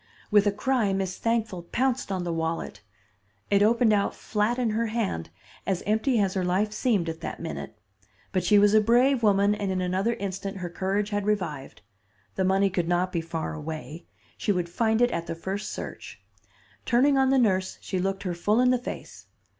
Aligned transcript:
With 0.31 0.47
a 0.47 0.51
cry 0.51 0.93
Miss 0.93 1.19
Thankful 1.19 1.61
pounced 1.61 2.11
on 2.11 2.23
the 2.23 2.33
wallet. 2.33 2.81
It 3.51 3.61
opened 3.61 3.93
out 3.93 4.15
flat 4.15 4.57
in 4.57 4.71
her 4.71 4.87
hand, 4.87 5.29
as 5.67 5.83
empty 5.85 6.19
as 6.19 6.33
her 6.33 6.43
life 6.43 6.71
seemed 6.71 7.07
at 7.07 7.21
that 7.21 7.39
minute. 7.39 7.77
But 8.31 8.43
she 8.43 8.57
was 8.57 8.73
a 8.73 8.81
brave 8.81 9.21
woman 9.21 9.53
and 9.53 9.69
in 9.69 9.79
another 9.79 10.15
instant 10.15 10.57
her 10.57 10.71
courage 10.71 11.11
had 11.11 11.27
revived. 11.27 11.83
The 12.33 12.43
money 12.43 12.71
could 12.71 12.87
not 12.87 13.11
be 13.11 13.21
far 13.21 13.53
away; 13.53 14.07
she 14.37 14.51
would 14.51 14.69
find 14.69 15.03
it 15.03 15.11
at 15.11 15.27
the 15.27 15.35
first 15.35 15.69
search. 15.69 16.19
Turning 16.83 17.15
on 17.15 17.29
the 17.29 17.37
nurse, 17.37 17.77
she 17.79 17.99
looked 17.99 18.23
her 18.23 18.33
full 18.33 18.59
in 18.59 18.71
the 18.71 18.79
face. 18.79 19.27